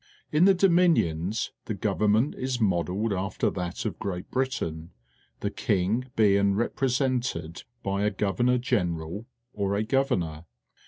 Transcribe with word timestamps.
In 0.31 0.45
the 0.45 0.55
Dominions 0.55 1.51
the 1.65 1.75
government 1.75 2.33
is 2.33 2.59
modelled 2.59 3.13
after 3.13 3.51
that 3.51 3.85
of 3.85 3.99
Great 3.99 4.31
Britain, 4.31 4.93
the^uiig^ 5.41 6.05
being 6.15 6.55
repre 6.55 6.73
sented 6.89 7.65
by 7.83 8.01
a 8.05 8.09
G 8.09 8.25
overno 8.25 8.53
r 8.53 8.57
General 8.57 9.27
or 9.53 9.75
a 9.75 9.83
Governor. 9.83 10.45